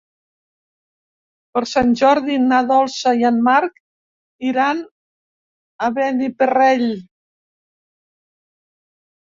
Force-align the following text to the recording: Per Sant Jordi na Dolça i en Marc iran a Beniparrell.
Per 1.57 1.61
Sant 1.71 1.91
Jordi 2.01 2.37
na 2.47 2.63
Dolça 2.73 3.13
i 3.19 3.27
en 3.31 3.39
Marc 3.49 3.77
iran 4.53 4.83
a 5.85 5.93
Beniparrell. 6.01 6.91